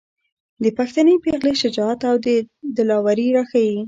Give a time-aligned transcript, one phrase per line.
[0.63, 2.15] د پښتنې پېغلې شجاعت او
[2.77, 3.77] دلاوري راښايي.